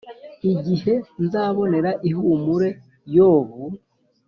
[0.53, 2.69] Igihe nzabonera ihumure
[3.15, 3.61] yobu